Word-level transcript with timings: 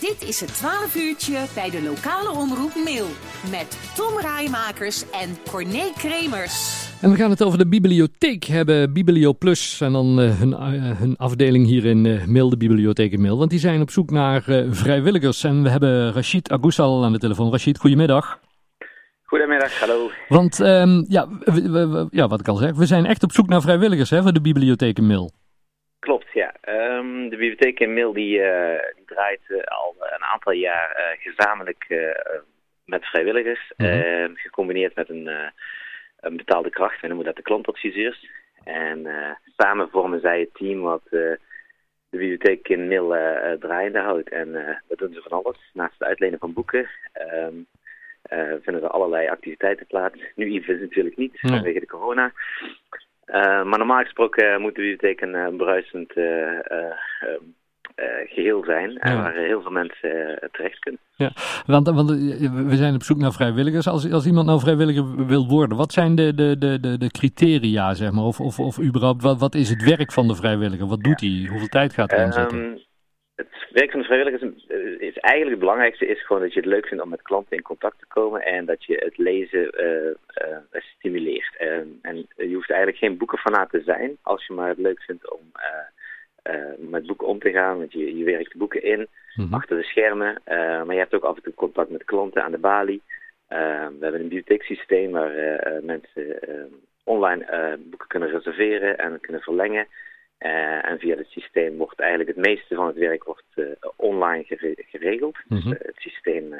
Dit 0.00 0.28
is 0.28 0.40
het 0.40 0.54
12 0.54 0.94
uurtje 0.94 1.44
bij 1.54 1.70
de 1.70 1.82
lokale 1.82 2.30
omroep 2.30 2.74
Mail. 2.84 3.06
Met 3.50 3.92
Tom 3.94 4.18
Rijmakers 4.20 5.10
en 5.10 5.36
Corné 5.50 5.92
Kremers. 5.96 6.88
En 7.00 7.10
we 7.10 7.16
gaan 7.16 7.30
het 7.30 7.42
over 7.42 7.58
de 7.58 7.68
bibliotheek 7.68 8.44
hebben, 8.44 8.92
Biblio 8.92 9.34
Plus. 9.34 9.80
En 9.80 9.92
dan 9.92 10.20
uh, 10.20 10.38
hun, 10.38 10.50
uh, 10.50 10.98
hun, 10.98 11.16
afdeling 11.16 11.66
hier 11.66 11.84
in 11.84 12.04
uh, 12.04 12.24
Mail, 12.24 12.50
de 12.50 12.56
bibliotheek 12.56 13.12
in 13.12 13.20
Mail. 13.20 13.38
Want 13.38 13.50
die 13.50 13.58
zijn 13.58 13.80
op 13.80 13.90
zoek 13.90 14.10
naar 14.10 14.42
vrijwilligers. 14.70 15.44
En 15.44 15.62
we 15.62 15.68
hebben 15.68 16.12
Rachid 16.12 16.50
Agoussal 16.50 17.04
aan 17.04 17.12
de 17.12 17.18
telefoon. 17.18 17.50
Rachid, 17.50 17.78
goedemiddag. 17.78 18.38
Goedemiddag, 19.22 19.80
hallo. 19.80 20.10
Want 20.28 20.58
um, 20.58 21.04
ja, 21.08 21.28
we, 21.28 21.70
we, 21.70 22.06
ja, 22.10 22.28
wat 22.28 22.40
ik 22.40 22.48
al 22.48 22.56
zeg, 22.56 22.74
we 22.74 22.86
zijn 22.86 23.06
echt 23.06 23.22
op 23.22 23.32
zoek 23.32 23.48
naar 23.48 23.60
vrijwilligers 23.60 24.10
hè, 24.10 24.22
voor 24.22 24.32
de 24.32 24.40
bibliotheek 24.40 24.98
in 24.98 25.06
Mail. 25.06 25.32
Klopt, 26.06 26.32
ja. 26.32 26.54
Um, 26.68 27.28
de 27.28 27.36
bibliotheek 27.36 27.80
in 27.80 27.94
Mail 27.94 28.12
die, 28.12 28.38
die 28.94 29.04
draait 29.06 29.40
al 29.64 29.96
een 29.98 30.24
aantal 30.24 30.52
jaar 30.52 31.16
gezamenlijk 31.18 31.86
met 32.84 33.04
vrijwilligers. 33.04 33.72
Mm 33.76 33.86
-hmm. 33.86 34.36
gecombineerd 34.36 34.94
met 34.94 35.08
een 35.08 35.30
een 36.20 36.36
betaalde 36.36 36.70
kracht. 36.70 37.00
Wij 37.00 37.08
noemen 37.08 37.26
dat 37.26 37.36
de 37.36 37.42
klantadviseurs. 37.42 38.28
En 38.64 39.06
samen 39.56 39.90
vormen 39.90 40.20
zij 40.20 40.40
het 40.40 40.54
team 40.54 40.80
wat 40.80 41.02
de 41.10 41.38
bibliotheek 42.10 42.68
in 42.68 42.88
Mil 42.88 43.08
draaiende 43.60 44.00
houdt. 44.00 44.28
En 44.28 44.80
dat 44.88 44.98
doen 44.98 45.12
ze 45.12 45.22
van 45.22 45.42
alles. 45.42 45.58
Naast 45.72 45.94
het 45.98 46.08
uitlenen 46.08 46.38
van 46.38 46.52
boeken 46.52 46.88
um, 47.32 47.66
vinden 48.62 48.82
er 48.82 48.88
allerlei 48.88 49.28
activiteiten 49.28 49.86
plaats. 49.86 50.18
Nu 50.34 50.52
even 50.52 50.80
natuurlijk 50.80 51.16
niet, 51.16 51.38
vanwege 51.40 51.80
de 51.80 51.86
corona. 51.86 52.32
Maar 53.32 53.78
normaal 53.78 54.02
gesproken 54.02 54.60
moet 54.60 54.74
de 54.74 54.80
bibliotheek 54.80 55.20
een 55.20 55.56
bruisend 55.56 56.16
uh, 56.16 56.60
geheel 58.26 58.64
zijn. 58.64 58.98
En 58.98 59.16
waar 59.16 59.34
heel 59.34 59.62
veel 59.62 59.70
mensen 59.70 60.38
terecht 60.52 60.78
kunnen. 60.78 61.00
Ja, 61.16 61.30
want, 61.66 61.88
want 61.88 62.10
we 62.10 62.76
zijn 62.76 62.94
op 62.94 63.02
zoek 63.02 63.18
naar 63.18 63.32
vrijwilligers. 63.32 63.88
Als, 63.88 64.12
als 64.12 64.26
iemand 64.26 64.46
nou 64.46 64.60
vrijwilliger 64.60 65.26
wil 65.26 65.48
worden, 65.48 65.76
wat 65.76 65.92
zijn 65.92 66.14
de, 66.14 66.34
de, 66.34 66.58
de, 66.58 66.98
de, 66.98 67.10
criteria, 67.10 67.94
zeg 67.94 68.12
maar? 68.12 68.24
Of, 68.24 68.40
of, 68.40 68.58
of 68.58 68.80
überhaupt, 68.80 69.22
wat, 69.22 69.38
wat 69.38 69.54
is 69.54 69.68
het 69.68 69.84
werk 69.84 70.12
van 70.12 70.28
de 70.28 70.34
vrijwilliger? 70.34 70.86
Wat 70.86 71.02
doet 71.02 71.20
hij? 71.20 71.46
Hoeveel 71.48 71.68
tijd 71.68 71.92
gaat 71.92 72.10
hij 72.10 72.24
inzetten? 72.24 72.58
Um, 72.58 72.78
het 73.36 73.48
werk 73.70 73.90
van 73.90 74.00
de 74.00 74.06
vrijwilliger 74.06 74.52
is, 74.56 74.66
is, 74.98 75.16
eigenlijk 75.16 75.50
het 75.50 75.58
belangrijkste 75.58 76.06
is 76.06 76.26
gewoon 76.26 76.42
dat 76.42 76.52
je 76.52 76.60
het 76.60 76.68
leuk 76.68 76.86
vindt 76.86 77.02
om 77.02 77.10
met 77.10 77.22
klanten 77.22 77.56
in 77.56 77.62
contact 77.62 77.98
te 77.98 78.06
komen 78.06 78.42
en 78.44 78.64
dat 78.64 78.84
je 78.84 78.94
het 79.04 79.18
lezen 79.18 79.70
uh, 79.84 80.56
stimuleert. 80.72 81.56
en 82.02 82.26
je 82.36 82.54
hoeft 82.54 82.70
eigenlijk 82.70 82.98
geen 82.98 83.16
boekenfanaat 83.16 83.70
te 83.70 83.82
zijn 83.84 84.16
als 84.22 84.46
je 84.46 84.54
maar 84.54 84.68
het 84.68 84.78
leuk 84.78 85.02
vindt 85.02 85.30
om 85.30 85.40
uh, 85.56 86.90
met 86.90 87.06
boeken 87.06 87.26
om 87.26 87.38
te 87.38 87.50
gaan. 87.50 87.78
Want 87.78 87.92
je, 87.92 88.16
je 88.16 88.24
werkt 88.24 88.56
boeken 88.56 88.82
in, 88.82 88.98
mm 88.98 89.44
-hmm. 89.44 89.54
achter 89.54 89.76
de 89.76 89.82
schermen. 89.82 90.42
Maar 90.46 90.92
je 90.92 90.98
hebt 90.98 91.14
ook 91.14 91.24
af 91.24 91.36
en 91.36 91.42
toe 91.42 91.54
contact 91.54 91.90
met 91.90 92.04
klanten 92.04 92.44
aan 92.44 92.50
de 92.50 92.58
balie. 92.58 93.02
We 93.48 93.54
hebben 94.00 94.14
een 94.14 94.28
bibliotheeksysteem 94.28 95.10
waar 95.10 95.32
mensen 95.82 96.38
online 97.04 97.78
boeken 97.78 98.08
kunnen 98.08 98.30
reserveren 98.30 98.98
en 98.98 99.20
kunnen 99.20 99.42
verlengen. 99.42 99.86
En 100.38 100.98
via 100.98 101.16
het 101.16 101.28
systeem 101.28 101.76
wordt 101.76 102.00
eigenlijk 102.00 102.36
het 102.36 102.46
meeste 102.46 102.74
van 102.74 102.86
het 102.86 102.96
werk 102.96 103.24
wordt, 103.24 103.44
online 103.96 104.44
gere 104.44 104.74
geregeld. 104.76 105.36
Mm 105.46 105.58
-hmm. 105.58 105.70
dus, 105.70 105.78
het 105.82 105.96
systeem, 105.96 106.54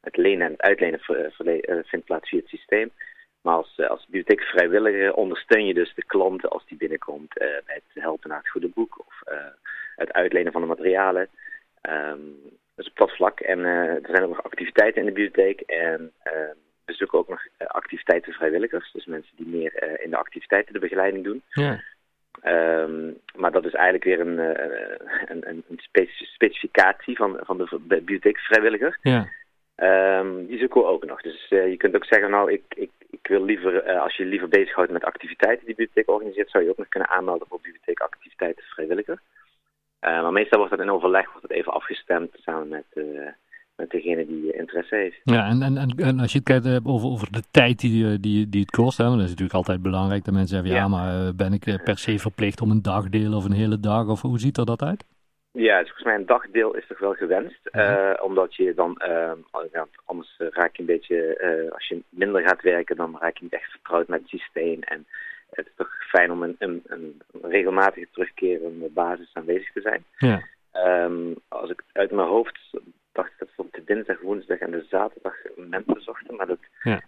het 0.00 0.16
lenen 0.16 0.46
en 0.46 0.52
het 0.52 0.60
uitlenen 0.60 1.00
vindt 1.84 2.06
plaats 2.06 2.28
via 2.28 2.38
het 2.38 2.48
systeem. 2.48 2.90
Maar 3.42 3.54
als, 3.54 3.74
eh, 3.76 3.88
als 3.88 4.04
bibliotheekvrijwilliger 4.04 5.14
ondersteun 5.14 5.66
je 5.66 5.74
dus 5.74 5.94
de 5.94 6.04
klanten 6.04 6.48
als 6.48 6.66
die 6.66 6.76
binnenkomt 6.78 7.34
bij 7.34 7.62
het 7.64 8.02
helpen 8.02 8.28
naar 8.28 8.38
het 8.38 8.50
goede 8.50 8.68
boek 8.68 8.98
of 9.06 9.22
het 9.96 10.12
uitlenen 10.12 10.52
van 10.52 10.60
de 10.60 10.66
materialen. 10.66 11.28
Um, 11.82 12.58
dus 12.74 12.88
op 12.88 12.96
dat 12.96 13.16
vlak. 13.16 13.40
En 13.40 13.64
er 13.64 14.00
zijn 14.02 14.22
ook 14.22 14.28
nog 14.28 14.44
activiteiten 14.44 15.00
in 15.00 15.06
de 15.06 15.12
bibliotheek 15.12 15.60
en 15.60 16.12
we 16.84 16.92
zoeken 16.92 17.18
ook 17.18 17.28
nog 17.28 17.42
activiteiten 17.56 18.32
vrijwilligers. 18.32 18.92
Dus 18.92 19.06
mensen 19.06 19.36
die 19.36 19.46
meer 19.46 20.00
in 20.02 20.10
de 20.10 20.16
activiteiten 20.16 20.72
de 20.72 20.78
begeleiding 20.78 21.24
doen. 21.24 21.42
Ja. 21.48 21.82
Um, 22.44 23.18
maar 23.34 23.52
dat 23.52 23.64
is 23.64 23.72
eigenlijk 23.72 24.04
weer 24.04 24.20
een, 24.20 24.38
een, 25.30 25.48
een, 25.48 25.64
een 25.68 25.80
specificatie 26.22 27.16
van, 27.16 27.38
van 27.42 27.58
de 27.58 27.78
bibliotheekvrijwilliger. 27.80 28.98
Ja. 29.02 29.28
Um, 29.76 30.46
die 30.46 30.58
zoeken 30.58 30.80
we 30.80 30.86
ook 30.86 31.04
nog. 31.04 31.22
Dus 31.22 31.50
uh, 31.50 31.68
je 31.68 31.76
kunt 31.76 31.94
ook 31.94 32.04
zeggen, 32.04 32.30
nou, 32.30 32.52
ik, 32.52 32.62
ik, 32.68 32.90
ik 33.10 33.26
wil 33.26 33.44
liever, 33.44 33.88
uh, 33.88 34.02
als 34.02 34.16
je 34.16 34.24
liever 34.24 34.48
bezighoudt 34.48 34.90
met 34.90 35.04
activiteiten 35.04 35.66
die 35.66 35.74
de 35.74 35.82
bibliotheek 35.82 36.14
organiseert, 36.14 36.50
zou 36.50 36.64
je 36.64 36.70
ook 36.70 36.76
nog 36.76 36.88
kunnen 36.88 37.10
aanmelden 37.10 37.46
voor 37.48 37.60
bibliotheekactiviteiten 37.60 38.64
vrijwilliger. 38.64 39.20
Uh, 40.00 40.22
maar 40.22 40.32
meestal 40.32 40.58
wordt 40.58 40.76
dat 40.76 40.84
in 40.84 40.92
overleg, 40.92 41.26
wordt 41.26 41.42
het 41.42 41.56
even 41.56 41.72
afgestemd 41.72 42.36
samen 42.40 42.68
met, 42.68 43.04
met 43.80 43.90
degene 43.90 44.26
die 44.26 44.56
interesse 44.56 44.94
heeft. 44.94 45.20
Ja, 45.24 45.48
en, 45.48 45.62
en, 45.62 45.76
en 45.96 46.20
als 46.20 46.32
je 46.32 46.38
het 46.38 46.46
kijkt 46.46 46.86
over, 46.86 47.08
over 47.08 47.28
de 47.32 47.42
tijd 47.50 47.78
die, 47.80 48.20
die, 48.20 48.48
die 48.48 48.60
het 48.60 48.70
kost, 48.70 48.98
hè, 48.98 49.04
dat 49.04 49.14
is 49.14 49.34
natuurlijk 49.34 49.60
altijd 49.60 49.82
belangrijk 49.82 50.24
dat 50.24 50.34
mensen 50.34 50.56
zeggen, 50.56 50.74
ja, 50.74 50.82
ja 50.82 50.88
maar 50.88 51.34
ben 51.34 51.52
ik 51.52 51.80
per 51.84 51.98
se 51.98 52.18
verplicht 52.18 52.60
om 52.60 52.70
een 52.70 52.82
dagdeel 52.82 53.32
of 53.34 53.44
een 53.44 53.60
hele 53.62 53.80
dag, 53.80 54.08
of 54.08 54.20
hoe 54.20 54.38
ziet 54.38 54.56
er 54.56 54.66
dat 54.66 54.82
uit? 54.82 55.04
Ja, 55.52 55.78
dus 55.78 55.86
volgens 55.86 56.04
mij 56.04 56.14
een 56.14 56.26
dagdeel 56.26 56.74
is 56.74 56.86
toch 56.86 56.98
wel 56.98 57.14
gewenst. 57.14 57.60
Uh, 57.72 58.12
omdat 58.22 58.54
je 58.54 58.74
dan, 58.74 59.02
uh, 59.06 59.32
anders 60.04 60.34
raak 60.38 60.76
je 60.76 60.80
een 60.80 60.94
beetje, 60.94 61.40
uh, 61.42 61.72
als 61.72 61.88
je 61.88 62.02
minder 62.08 62.42
gaat 62.42 62.62
werken, 62.62 62.96
dan 62.96 63.16
raak 63.20 63.36
je 63.36 63.44
niet 63.44 63.52
echt 63.52 63.70
vertrouwd 63.70 64.08
met 64.08 64.20
het 64.20 64.28
systeem. 64.28 64.82
En 64.82 65.06
het 65.50 65.66
is 65.66 65.72
toch 65.76 65.90
fijn 66.08 66.30
om 66.30 66.42
een, 66.42 66.56
een, 66.58 66.82
een 66.86 67.22
regelmatige 67.42 68.08
terugkerende 68.12 68.88
basis 68.88 69.30
aanwezig 69.32 69.72
te 69.72 69.80
zijn. 69.80 70.04
Ja. 70.18 70.42
Um, 71.04 71.34
als 71.48 71.70
ik 71.70 71.82
uit 71.92 72.10
mijn 72.10 72.28
hoofd 72.28 72.58
dacht 73.22 73.38
dat 73.38 73.48
voor 73.56 73.66
de 73.70 73.84
dinsdag, 73.84 74.20
woensdag 74.20 74.58
en 74.58 74.70
de 74.70 74.86
zaterdag 74.88 75.34
mensen 75.56 76.02
zochten, 76.02 76.36
maar 76.36 76.46
dat 76.46 76.58
ja. 76.82 77.00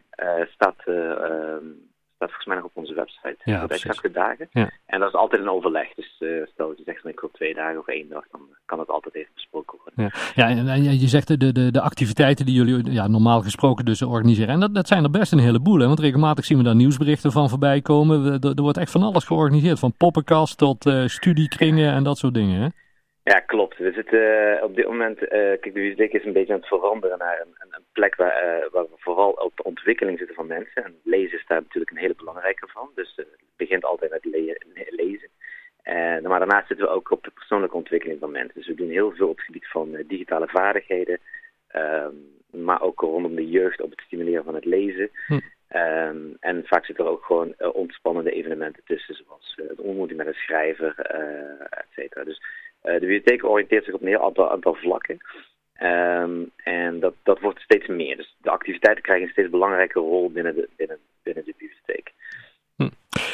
staat 0.54 0.82
ehm, 0.84 1.66
staat 2.22 2.30
volgens 2.30 2.46
mij 2.46 2.56
nog 2.56 2.64
op 2.64 2.76
onze 2.76 2.94
website. 2.94 3.36
Ja, 3.44 3.66
exacte 3.68 4.10
dagen. 4.10 4.48
Ja. 4.50 4.70
En 4.86 5.00
dat 5.00 5.08
is 5.08 5.14
altijd 5.14 5.40
een 5.42 5.48
overleg. 5.48 5.94
Dus 5.94 6.16
uh, 6.20 6.46
stel 6.52 6.68
dat 6.68 6.78
je 6.78 6.84
zegt, 6.84 7.04
ik 7.04 7.20
wil 7.20 7.30
twee 7.32 7.54
dagen 7.54 7.78
of 7.78 7.86
één 7.86 8.08
dag, 8.08 8.24
dan 8.30 8.40
kan 8.64 8.78
het 8.78 8.88
altijd 8.88 9.14
even 9.14 9.32
besproken 9.34 9.78
worden. 9.84 10.04
Ja, 10.04 10.10
ja 10.34 10.56
en, 10.56 10.68
en 10.68 11.00
je 11.00 11.08
zegt 11.08 11.28
de, 11.28 11.52
de, 11.52 11.70
de 11.70 11.80
activiteiten 11.80 12.46
die 12.46 12.54
jullie 12.54 12.92
ja, 12.92 13.08
normaal 13.08 13.40
gesproken 13.40 13.84
dus 13.84 14.02
organiseren. 14.02 14.54
En 14.54 14.60
dat, 14.60 14.74
dat 14.74 14.88
zijn 14.88 15.04
er 15.04 15.10
best 15.10 15.32
een 15.32 15.38
heleboel. 15.38 15.78
Hè? 15.78 15.86
Want 15.86 16.00
regelmatig 16.00 16.44
zien 16.44 16.58
we 16.58 16.64
daar 16.64 16.74
nieuwsberichten 16.74 17.32
van 17.32 17.48
voorbij 17.48 17.80
komen. 17.80 18.24
Er, 18.24 18.54
er 18.56 18.62
wordt 18.62 18.78
echt 18.78 18.90
van 18.90 19.02
alles 19.02 19.24
georganiseerd. 19.24 19.78
Van 19.78 19.96
poppenkast 19.96 20.58
tot 20.58 20.86
uh, 20.86 21.06
studiekringen 21.06 21.92
en 21.92 22.04
dat 22.04 22.18
soort 22.18 22.34
dingen. 22.34 22.60
Hè? 22.60 22.68
Ja, 23.24 23.40
klopt. 23.40 23.78
We 23.78 23.92
zitten 23.92 24.20
uh, 24.20 24.62
op 24.62 24.74
dit 24.74 24.86
moment, 24.86 25.22
uh, 25.22 25.28
kijk, 25.28 25.62
de 25.62 25.70
bibliotheek 25.70 26.12
is 26.12 26.24
een 26.24 26.32
beetje 26.32 26.52
aan 26.52 26.58
het 26.58 26.68
veranderen 26.68 27.18
naar 27.18 27.40
een, 27.40 27.54
een, 27.58 27.68
een 27.70 27.84
plek 27.92 28.14
waar, 28.14 28.44
uh, 28.44 28.70
waar, 28.72 28.84
we 28.84 28.96
vooral 28.96 29.30
op 29.30 29.56
de 29.56 29.62
ontwikkeling 29.62 30.18
zitten 30.18 30.36
van 30.36 30.46
mensen. 30.46 30.84
En 30.84 31.00
lezen 31.04 31.38
is 31.38 31.46
daar 31.46 31.60
natuurlijk 31.60 31.90
een 31.90 32.02
hele 32.02 32.14
belangrijke 32.14 32.68
van. 32.68 32.90
Dus 32.94 33.12
het 33.16 33.28
begint 33.56 33.84
altijd 33.84 34.10
met 34.10 34.24
le 34.24 34.56
lezen. 34.88 35.28
maar 36.28 36.38
daarnaast 36.38 36.66
zitten 36.66 36.86
we 36.86 36.92
ook 36.92 37.10
op 37.10 37.24
de 37.24 37.30
persoonlijke 37.30 37.76
ontwikkeling 37.76 38.20
van 38.20 38.30
mensen. 38.30 38.54
Dus 38.54 38.66
we 38.66 38.74
doen 38.74 38.90
heel 38.90 39.12
veel 39.12 39.28
op 39.28 39.36
het 39.36 39.46
gebied 39.46 39.68
van 39.68 40.04
digitale 40.06 40.48
vaardigheden. 40.48 41.18
Ehm, 41.68 42.14
maar 42.50 42.82
ook 42.82 43.00
rondom 43.00 43.34
de 43.34 43.48
jeugd 43.48 43.80
op 43.80 43.90
het 43.90 44.00
stimuleren 44.00 44.44
van 44.44 44.54
het 44.54 44.64
lezen. 44.64 45.10
Hm. 45.26 45.40
Um, 45.76 46.36
en 46.40 46.62
vaak 46.64 46.84
zitten 46.84 47.04
er 47.04 47.10
ook 47.10 47.24
gewoon 47.24 47.54
ontspannende 47.58 48.30
evenementen 48.30 48.82
tussen, 48.84 49.14
zoals 49.14 49.60
het 49.68 49.80
ontmoeten 49.80 50.16
met 50.16 50.26
een 50.26 50.34
schrijver, 50.34 50.94
et 51.70 51.86
cetera. 51.90 52.24
Dus 52.24 52.40
uh, 52.40 52.71
de 52.82 52.98
bibliotheek 53.00 53.44
oriënteert 53.44 53.84
zich 53.84 53.94
op 53.94 54.00
een 54.02 54.08
heel 54.08 54.24
aantal, 54.24 54.50
aantal 54.50 54.74
vlakken. 54.74 55.18
Um, 55.82 56.50
en 56.56 57.00
dat, 57.00 57.14
dat 57.22 57.40
wordt 57.40 57.60
steeds 57.60 57.86
meer. 57.86 58.16
Dus 58.16 58.36
de 58.40 58.50
activiteiten 58.50 59.02
krijgen 59.02 59.26
een 59.26 59.32
steeds 59.32 59.50
belangrijke 59.50 59.98
rol 59.98 60.30
binnen 60.30 60.54
de, 60.54 60.68
binnen, 60.76 60.98
binnen 61.22 61.44
de 61.44 61.54
bibliotheek. 61.58 62.12
Hm. 62.76 62.88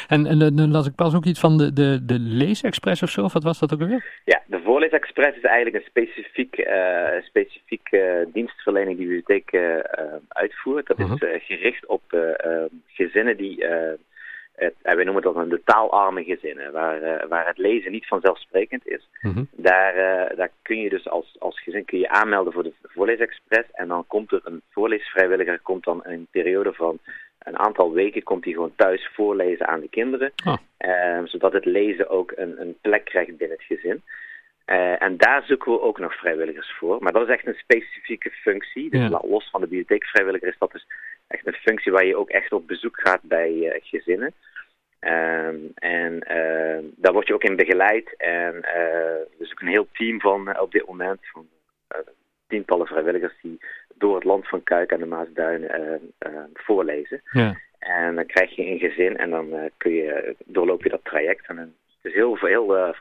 En, 0.07 0.25
en 0.25 0.55
dan 0.55 0.71
las 0.71 0.87
ik 0.87 0.95
pas 0.95 1.15
ook 1.15 1.25
iets 1.25 1.39
van 1.39 1.57
de, 1.57 1.73
de, 1.73 2.05
de 2.05 2.19
Leesexpress 2.19 3.03
of 3.03 3.09
zo, 3.09 3.23
of 3.23 3.33
wat 3.33 3.43
was 3.43 3.59
dat 3.59 3.73
ook 3.73 3.81
alweer? 3.81 4.21
Ja, 4.25 4.41
de 4.45 4.61
Voorleesexpress 4.61 5.37
is 5.37 5.43
eigenlijk 5.43 5.75
een 5.75 5.89
specifiek, 5.89 6.57
uh, 6.57 7.21
specifiek 7.21 7.91
uh, 7.91 8.25
dienstverlening 8.33 8.97
die 8.97 9.07
de 9.07 9.13
bibliotheek 9.13 9.51
uh, 9.51 10.15
uitvoert. 10.27 10.87
Dat 10.87 10.99
is 10.99 11.45
gericht 11.45 11.85
op 11.85 12.01
gezinnen 12.87 13.37
die 13.37 13.65
het, 14.59 14.75
en 14.81 14.95
wij 14.95 15.03
noemen 15.05 15.23
dat 15.23 15.33
dan 15.33 15.49
de 15.49 15.61
taalarme 15.63 16.23
gezinnen, 16.23 16.71
waar, 16.71 17.01
uh, 17.03 17.27
waar 17.29 17.47
het 17.47 17.57
lezen 17.57 17.91
niet 17.91 18.07
vanzelfsprekend 18.07 18.87
is. 18.87 19.07
Mm-hmm. 19.21 19.47
daar, 19.51 19.95
uh, 19.95 20.37
daar 20.37 20.51
kun 20.61 20.79
je 20.79 20.89
dus 20.89 21.09
als, 21.09 21.35
als 21.39 21.61
gezin 21.61 21.85
kun 21.85 21.99
je 21.99 22.09
aanmelden 22.09 22.53
voor 22.53 22.63
de 22.63 22.73
voorleesexpress 22.83 23.71
en 23.71 23.87
dan 23.87 24.07
komt 24.07 24.31
er 24.31 24.41
een 24.43 24.61
voorleesvrijwilliger, 24.69 25.59
komt 25.59 25.83
dan 25.83 26.05
in 26.05 26.11
een 26.11 26.27
periode 26.31 26.73
van 26.73 26.99
een 27.39 27.59
aantal 27.59 27.93
weken, 27.93 28.23
komt 28.23 28.43
hij 28.43 28.53
gewoon 28.53 28.75
thuis 28.75 29.09
voorlezen 29.13 29.67
aan 29.67 29.79
de 29.79 29.89
kinderen, 29.89 30.31
oh. 30.45 30.57
uh, 30.79 31.19
zodat 31.23 31.53
het 31.53 31.65
lezen 31.65 32.09
ook 32.09 32.31
een, 32.35 32.61
een 32.61 32.77
plek 32.81 33.05
krijgt 33.05 33.37
binnen 33.37 33.57
het 33.57 33.65
gezin. 33.65 34.01
Uh, 34.65 35.01
en 35.01 35.17
daar 35.17 35.43
zoeken 35.43 35.71
we 35.71 35.81
ook 35.81 35.99
nog 35.99 36.13
vrijwilligers 36.13 36.71
voor. 36.77 36.97
Maar 36.99 37.11
dat 37.11 37.27
is 37.27 37.33
echt 37.33 37.47
een 37.47 37.53
specifieke 37.53 38.31
functie. 38.31 38.89
Dus 38.89 39.09
ja. 39.09 39.21
los 39.21 39.49
van 39.49 39.61
de 39.61 39.67
bibliotheekvrijwilliger 39.67 40.47
is 40.47 40.57
dat 40.57 40.71
dus 40.71 40.85
functie 41.69 41.91
waar 41.91 42.05
je 42.05 42.17
ook 42.17 42.29
echt 42.29 42.51
op 42.51 42.67
bezoek 42.67 42.99
gaat 42.99 43.21
bij 43.21 43.51
uh, 43.51 43.73
gezinnen. 43.81 44.33
Um, 44.99 45.71
en 45.75 46.13
uh, 46.13 46.79
daar 46.95 47.13
word 47.13 47.27
je 47.27 47.33
ook 47.33 47.43
in 47.43 47.55
begeleid. 47.55 48.15
En 48.17 48.55
uh, 48.55 49.27
er 49.35 49.39
is 49.39 49.51
ook 49.51 49.61
een 49.61 49.77
heel 49.77 49.87
team 49.93 50.19
van 50.19 50.49
uh, 50.49 50.61
op 50.61 50.71
dit 50.71 50.87
moment. 50.87 51.19
Van 51.21 51.47
tientallen 52.47 52.87
vrijwilligers 52.87 53.33
die 53.41 53.59
door 53.95 54.15
het 54.15 54.23
land 54.23 54.47
van 54.47 54.63
Kuik 54.63 54.91
en 54.91 54.99
de 54.99 55.05
Maasduinen 55.05 56.01
voorlezen. 56.53 57.21
Ja. 57.31 57.57
En 57.79 58.15
dan 58.15 58.25
krijg 58.25 58.55
je 58.55 58.65
een 58.65 58.79
gezin 58.79 59.17
en 59.17 59.29
dan 59.29 59.69
kun 59.77 59.91
je, 59.91 60.35
doorloop 60.45 60.83
je 60.83 60.89
dat 60.89 61.03
traject. 61.03 61.47
En 61.47 61.57
het 61.57 61.69
is 62.01 62.13
heel, 62.13 62.35
heel 62.35 62.95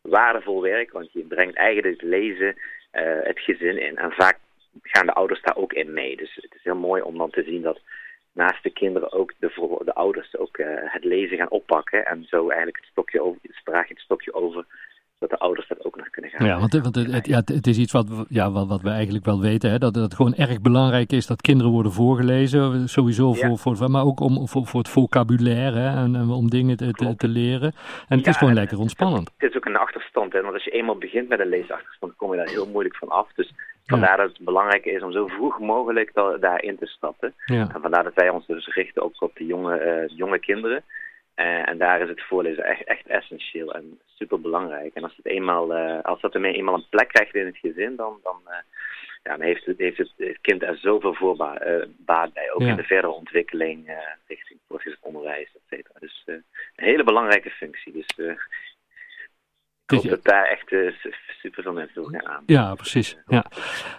waardevol 0.00 0.62
werk, 0.62 0.92
want 0.92 1.12
je 1.12 1.22
brengt 1.22 1.56
eigenlijk 1.56 2.00
het 2.00 2.10
lezen 2.10 2.56
het 3.30 3.40
gezin 3.40 3.78
in. 3.78 3.96
En 3.96 4.12
vaak 4.12 4.38
gaan 4.82 5.06
de 5.06 5.12
ouders 5.12 5.42
daar 5.42 5.56
ook 5.56 5.72
in 5.72 5.92
mee. 5.92 6.16
Dus 6.16 6.34
het 6.34 6.54
is 6.54 6.64
heel 6.64 6.76
mooi 6.76 7.02
om 7.02 7.18
dan 7.18 7.30
te 7.30 7.42
zien 7.42 7.62
dat 7.62 7.80
naast 8.34 8.62
de 8.62 8.70
kinderen 8.70 9.12
ook 9.12 9.32
de, 9.38 9.78
de 9.84 9.94
ouders 9.94 10.36
ook 10.36 10.58
uh, 10.58 10.66
het 10.68 11.04
lezen 11.04 11.36
gaan 11.36 11.50
oppakken. 11.50 12.06
En 12.06 12.24
zo 12.28 12.48
eigenlijk 12.48 12.76
het 12.76 12.90
stokje 12.90 13.22
over, 13.22 13.38
je 13.42 13.84
het 13.88 13.98
stokje 13.98 14.34
over 14.34 14.64
dat 15.18 15.30
de 15.30 15.38
ouders 15.38 15.68
dat 15.68 15.84
ook 15.84 15.96
nog 15.96 16.10
kunnen 16.10 16.30
gaan. 16.30 16.46
Ja, 16.46 16.58
want, 16.58 16.72
want 16.72 16.94
het, 16.94 17.26
ja, 17.26 17.42
het 17.44 17.66
is 17.66 17.78
iets 17.78 17.92
wat, 17.92 18.26
ja, 18.28 18.50
wat, 18.50 18.68
wat 18.68 18.82
we 18.82 18.90
eigenlijk 18.90 19.24
wel 19.24 19.40
weten, 19.40 19.70
hè, 19.70 19.78
dat 19.78 19.94
het 19.94 20.14
gewoon 20.14 20.34
erg 20.34 20.60
belangrijk 20.60 21.12
is 21.12 21.26
dat 21.26 21.40
kinderen 21.40 21.72
worden 21.72 21.92
voorgelezen, 21.92 22.88
sowieso 22.88 23.32
voor, 23.32 23.58
voor, 23.58 23.90
maar 23.90 24.04
ook 24.04 24.20
om, 24.20 24.48
voor, 24.48 24.66
voor 24.66 24.80
het 24.80 24.88
vocabulaire 24.88 25.78
hè, 25.78 26.02
en, 26.04 26.14
en, 26.16 26.28
om 26.28 26.50
dingen 26.50 26.76
te, 26.76 27.14
te, 27.16 27.28
leren. 27.28 27.72
En 28.08 28.18
het 28.18 28.26
is 28.26 28.36
gewoon 28.36 28.54
lekker 28.54 28.78
ontspannend. 28.78 29.30
Het 29.36 29.50
is 29.50 29.56
ook 29.56 29.64
een 29.64 29.76
achterstand, 29.76 30.32
hè, 30.32 30.42
want 30.42 30.54
als 30.54 30.64
je 30.64 30.70
eenmaal 30.70 30.98
begint 30.98 31.28
met 31.28 31.40
een 31.40 31.48
leesachterstand, 31.48 32.16
kom 32.16 32.30
je 32.30 32.36
daar 32.36 32.48
heel 32.48 32.68
moeilijk 32.68 32.96
van 32.96 33.08
af. 33.08 33.32
Dus 33.34 33.52
vandaar 33.86 34.16
dat 34.16 34.28
het 34.28 34.38
belangrijk 34.38 34.84
is 34.84 35.02
om 35.02 35.12
zo 35.12 35.26
vroeg 35.26 35.58
mogelijk 35.58 36.10
daarin 36.40 36.78
te 36.78 36.86
stappen. 36.86 37.34
En 37.46 37.80
vandaar 37.80 38.04
dat 38.04 38.14
wij 38.14 38.28
ons 38.28 38.46
dus 38.46 38.66
richten 38.66 39.02
ook 39.02 39.22
op 39.22 39.36
de 39.36 39.46
jonge, 39.46 40.06
uh, 40.08 40.16
jonge 40.18 40.38
kinderen. 40.38 40.84
Uh, 41.36 41.68
en 41.68 41.78
daar 41.78 42.00
is 42.00 42.08
het 42.08 42.22
voorlezen 42.22 42.64
echt, 42.64 42.84
echt 42.84 43.06
essentieel 43.06 43.74
en 43.74 44.00
super 44.14 44.40
belangrijk. 44.40 44.94
En 44.94 45.02
als, 45.02 45.16
het 45.16 45.26
eenmaal, 45.26 45.76
uh, 45.76 46.02
als 46.02 46.20
dat 46.20 46.34
ermee 46.34 46.54
eenmaal 46.54 46.74
een 46.74 46.88
plek 46.90 47.08
krijgt 47.08 47.34
in 47.34 47.46
het 47.46 47.56
gezin, 47.56 47.96
dan, 47.96 48.20
dan, 48.22 48.40
ja, 49.22 49.30
dan 49.36 49.40
heeft, 49.40 49.64
het, 49.64 49.78
heeft 49.78 49.98
het, 49.98 50.38
kind 50.40 50.62
er 50.62 50.76
zoveel 50.76 51.14
voorbaat 51.14 52.32
bij. 52.32 52.52
Ook 52.52 52.60
in 52.60 52.76
de 52.76 52.82
verdere 52.82 53.12
ontwikkeling 53.12 53.98
richting 54.26 54.60
voortgezet 54.68 54.98
onderwijs, 55.00 55.48
et 55.54 55.62
cetera. 55.68 55.98
Dus 56.00 56.22
een 56.26 56.44
hele 56.74 57.04
belangrijke 57.04 57.50
functie. 57.50 57.92
Dus 57.92 58.36
ik 59.86 59.96
hoop 59.96 60.08
dat 60.08 60.24
daar 60.24 60.44
echt 60.44 60.72
uh, 60.72 60.92
super 61.42 61.62
veel 61.62 61.72
mensen 61.72 61.94
door 61.94 62.10
gaan 62.10 62.28
aan. 62.28 62.42
Ja, 62.46 62.74
precies. 62.74 63.18
Ja. 63.26 63.44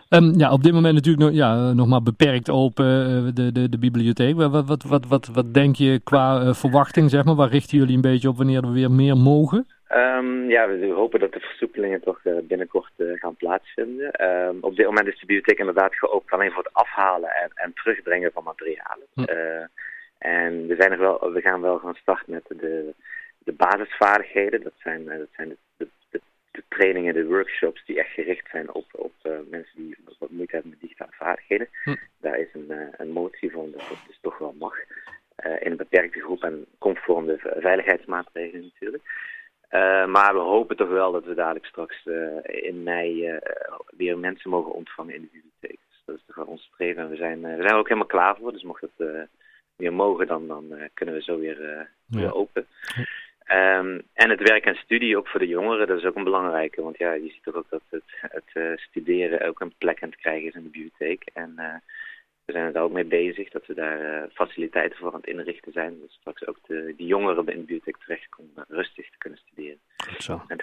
Um, 0.10 0.34
ja, 0.38 0.52
op 0.52 0.64
dit 0.64 0.74
moment 0.74 0.94
natuurlijk 0.94 1.26
nog, 1.26 1.34
ja, 1.34 1.74
nog 1.74 1.88
maar 1.88 2.02
beperkt 2.02 2.50
open 2.50 2.86
uh, 2.86 3.34
de, 3.34 3.52
de, 3.52 3.70
de 3.70 3.78
bibliotheek. 3.78 4.36
Wat, 4.36 4.68
wat, 4.68 4.84
wat, 4.84 5.06
wat, 5.06 5.28
wat 5.28 5.54
denk 5.54 5.76
je 5.76 6.00
qua 6.04 6.42
uh, 6.42 6.54
verwachting, 6.54 7.10
zeg 7.10 7.24
maar? 7.24 7.36
Waar 7.36 7.50
richten 7.50 7.78
jullie 7.78 7.96
een 7.96 8.02
beetje 8.02 8.30
op 8.30 8.38
wanneer 8.38 8.62
we 8.62 8.72
weer 8.72 8.92
meer 8.92 9.18
mogen? 9.18 9.68
Um, 9.90 10.50
ja, 10.50 10.68
we 10.68 10.94
hopen 10.96 11.20
dat 11.20 11.34
de 11.34 11.40
versoepelingen 11.40 12.02
toch 12.02 12.20
binnenkort 12.44 12.92
gaan 12.98 13.36
plaatsvinden. 13.36 14.26
Um, 14.26 14.58
op 14.62 14.76
dit 14.76 14.86
moment 14.86 15.08
is 15.08 15.20
de 15.20 15.26
bibliotheek 15.26 15.60
inderdaad 15.60 15.96
geopend 15.96 16.32
alleen 16.32 16.52
voor 16.52 16.64
het 16.64 16.74
afhalen 16.74 17.30
en, 17.30 17.50
en 17.54 17.74
terugbrengen 17.74 18.32
van 18.34 18.44
materialen. 18.44 19.08
Hm. 19.14 19.24
en 20.18 20.68
we, 20.68 20.76
zijn 20.80 20.92
er 20.92 21.00
wel, 21.00 21.32
we 21.34 21.42
gaan 21.42 21.62
wel 21.62 21.78
gaan 21.78 21.96
starten 21.96 22.34
met 22.34 22.44
de 22.48 22.94
de 23.46 23.54
basisvaardigheden. 23.54 24.64
Dat 24.64 24.74
zijn, 24.78 25.06
dat 25.06 25.28
zijn 25.36 25.50
de 25.50 25.58
de 26.56 26.64
trainingen, 26.70 27.14
de 27.14 27.26
workshops 27.26 27.86
die 27.86 28.00
echt 28.00 28.12
gericht 28.12 28.50
zijn 28.52 28.74
op, 28.74 28.86
op 28.92 29.14
uh, 29.24 29.34
mensen 29.50 29.76
die 29.76 29.98
wat 30.20 30.30
moeite 30.30 30.54
hebben 30.54 30.72
met 30.72 30.82
digitale 30.82 31.12
vaardigheden. 31.14 31.68
Hm. 31.84 31.96
Daar 32.20 32.40
is 32.40 32.48
een, 32.54 32.68
uh, 32.70 32.88
een 32.98 33.12
motie 33.12 33.52
van 33.52 33.72
dat 33.72 33.88
dat 33.90 33.98
dus 34.08 34.18
toch 34.22 34.38
wel 34.38 34.56
mag. 34.60 34.76
Uh, 35.46 35.52
in 35.62 35.72
een 35.72 35.78
beperkte 35.78 36.20
groep 36.20 36.44
en 36.44 36.66
conform 36.78 37.26
de 37.26 37.38
veiligheidsmaatregelen 37.60 38.72
natuurlijk. 38.74 39.04
maar 40.10 40.34
we 40.34 40.40
hopen 40.40 40.76
toch 40.76 40.90
wel 40.90 41.12
dat 41.12 41.26
we 41.26 41.34
dadelijk 41.34 41.66
straks 41.66 42.06
in 42.44 42.84
mei 42.84 43.40
weer 43.98 44.18
mensen 44.18 44.50
mogen 44.50 44.74
ontvangen 44.74 45.16
in 45.16 45.22
de 45.22 45.28
bibliotheek. 45.32 45.80
Dus 45.90 46.02
dat 46.06 46.16
is 46.16 46.24
toch 46.26 46.36
wel 46.36 46.46
ons 46.46 46.64
streven. 46.64 47.04
En 47.04 47.10
we 47.10 47.16
zijn, 47.16 47.42
we 47.42 47.48
zijn 47.48 47.64
er 47.64 47.76
ook 47.76 47.88
helemaal 47.88 48.08
klaar 48.08 48.38
voor. 48.38 48.52
Dus 48.52 48.64
mocht 48.64 48.82
het 48.82 49.28
weer 49.76 49.94
mogen, 49.94 50.28
dan, 50.28 50.48
dan 50.48 50.90
kunnen 50.94 51.16
we 51.16 51.22
zo 51.22 51.40
weer, 51.40 51.90
weer 52.08 52.36
open. 52.36 52.68
Um, 53.52 54.02
en 54.14 54.30
het 54.30 54.42
werk 54.42 54.66
en 54.66 54.76
studie 54.76 55.18
ook 55.18 55.28
voor 55.28 55.40
de 55.40 55.48
jongeren, 55.48 55.88
dat 55.88 55.98
is 55.98 56.06
ook 56.06 56.16
een 56.16 56.24
belangrijke. 56.24 56.82
Want 56.82 56.98
ja, 56.98 57.14
je 57.14 57.30
ziet 57.30 57.44
toch 57.44 57.56
ook 57.56 57.70
dat 57.70 57.82
het, 57.90 58.04
het 58.20 58.50
uh, 58.54 58.78
studeren 58.78 59.48
ook 59.48 59.60
een 59.60 59.74
plek 59.78 60.04
aan 60.04 60.10
het 60.10 60.20
krijgen 60.20 60.48
is 60.48 60.54
in 60.54 60.64
de 60.64 60.70
bibliotheek. 60.70 61.24
En 61.34 61.54
uh, 61.58 61.74
we 62.46 62.52
zijn 62.52 62.66
er 62.66 62.74
daar 62.74 62.84
ook 62.84 62.92
mee 62.92 63.06
bezig 63.06 63.50
dat 63.50 63.66
we 63.66 63.74
daar 63.74 64.02
uh, 64.02 64.24
faciliteiten 64.34 64.98
voor 64.98 65.08
aan 65.14 65.20
het 65.20 65.30
inrichten 65.30 65.72
zijn. 65.72 66.00
Dat 66.00 66.10
straks 66.10 66.48
ook 66.48 66.58
de, 66.68 66.94
jongeren 66.98 67.38
in 67.38 67.46
de 67.46 67.54
bibliotheek 67.54 67.98
terecht 67.98 68.30
komen 68.30 68.66
rustig 68.68 69.10
te 69.10 69.18
kunnen 69.18 69.40
studeren. 69.40 69.80
Goed 69.98 70.24
zo. 70.24 70.42
En 70.48 70.58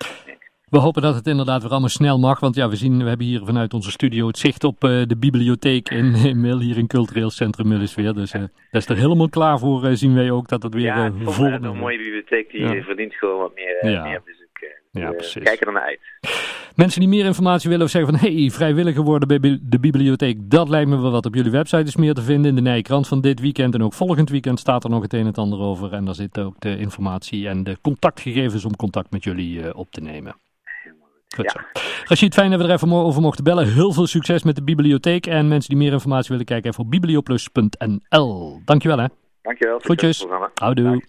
we 0.72 0.78
hopen 0.78 1.02
dat 1.02 1.14
het 1.14 1.26
inderdaad 1.26 1.62
weer 1.62 1.70
allemaal 1.70 1.88
snel 1.88 2.18
mag. 2.18 2.40
Want 2.40 2.54
ja, 2.54 2.68
we, 2.68 2.76
zien, 2.76 3.02
we 3.02 3.08
hebben 3.08 3.26
hier 3.26 3.44
vanuit 3.44 3.74
onze 3.74 3.90
studio 3.90 4.26
het 4.26 4.38
zicht 4.38 4.64
op 4.64 4.84
uh, 4.84 5.02
de 5.06 5.16
bibliotheek 5.16 5.88
in, 5.88 6.14
in 6.30 6.40
Mil, 6.40 6.58
hier 6.58 6.78
in 6.78 6.86
Cultureel 6.86 7.30
Centrum 7.30 7.68
Mullisweer. 7.68 8.14
Dus 8.14 8.34
uh, 8.34 8.40
dat 8.40 8.82
is 8.82 8.88
er 8.88 8.96
helemaal 8.96 9.28
klaar 9.28 9.58
voor, 9.58 9.84
uh, 9.84 9.90
zien 9.92 10.14
wij 10.14 10.30
ook, 10.30 10.48
dat 10.48 10.62
het 10.62 10.74
weer 10.74 10.82
ja, 10.82 11.12
vol... 11.12 11.46
Ja, 11.46 11.60
een 11.62 11.76
mooie 11.76 11.98
bibliotheek, 11.98 12.50
die 12.50 12.60
ja. 12.60 12.82
verdient 12.82 13.14
gewoon 13.14 13.38
wat 13.38 13.54
meer, 13.54 13.90
ja. 13.90 14.02
meer 14.02 14.22
bezoek. 14.24 14.40
Ja, 14.90 15.10
precies. 15.10 15.42
Kijken 15.42 15.66
er 15.66 15.72
naar 15.72 15.82
uit. 15.82 16.00
Mensen 16.76 17.00
die 17.00 17.08
meer 17.08 17.24
informatie 17.24 17.70
willen 17.70 17.84
of 17.84 17.90
zeggen 17.90 18.18
van 18.18 18.28
hey, 18.28 18.50
vrijwilliger 18.50 19.02
worden 19.02 19.28
bij 19.28 19.58
de 19.62 19.80
bibliotheek, 19.80 20.50
dat 20.50 20.68
lijkt 20.68 20.90
me 20.90 21.00
wel 21.00 21.10
wat 21.10 21.26
op 21.26 21.34
jullie 21.34 21.50
website 21.50 21.82
is 21.82 21.96
meer 21.96 22.14
te 22.14 22.22
vinden. 22.22 22.50
In 22.50 22.54
de 22.54 22.70
Nijkrant 22.70 23.08
van 23.08 23.20
dit 23.20 23.40
weekend 23.40 23.74
en 23.74 23.82
ook 23.82 23.92
volgend 23.92 24.30
weekend 24.30 24.60
staat 24.60 24.84
er 24.84 24.90
nog 24.90 25.02
het 25.02 25.12
een 25.12 25.20
en 25.20 25.26
het 25.26 25.38
ander 25.38 25.58
over. 25.58 25.92
En 25.92 26.04
daar 26.04 26.14
zit 26.14 26.38
ook 26.38 26.60
de 26.60 26.78
informatie 26.78 27.48
en 27.48 27.64
de 27.64 27.76
contactgegevens 27.82 28.64
om 28.64 28.76
contact 28.76 29.10
met 29.10 29.24
jullie 29.24 29.74
op 29.74 29.90
te 29.90 30.00
nemen. 30.00 30.41
Goed 31.34 31.44
ja. 31.44 32.16
zo. 32.16 32.28
Fijn 32.28 32.50
dat 32.50 32.60
we 32.60 32.66
er 32.66 32.72
even 32.72 32.92
over 32.92 33.22
mochten 33.22 33.44
bellen. 33.44 33.72
Heel 33.72 33.92
veel 33.92 34.06
succes 34.06 34.42
met 34.42 34.56
de 34.56 34.62
bibliotheek. 34.62 35.26
En 35.26 35.48
mensen 35.48 35.68
die 35.68 35.78
meer 35.78 35.92
informatie 35.92 36.30
willen 36.30 36.44
kijken, 36.44 36.70
even 36.70 36.84
op 36.84 36.90
biblioplus.nl. 36.90 38.60
Dankjewel 38.64 38.98
hè. 38.98 39.06
Dankjewel. 39.42 39.78
Groetjes. 39.78 40.26
Houdoe. 40.54 41.02